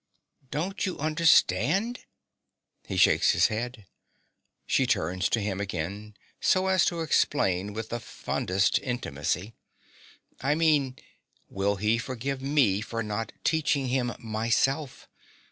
[0.49, 2.05] Don't you understand?
[2.87, 3.85] (He shakes his head.
[4.65, 9.53] She turns to him again, so as to explain with the fondest intimacy.)
[10.41, 10.97] I mean,
[11.49, 15.07] will he forgive me for not teaching him myself?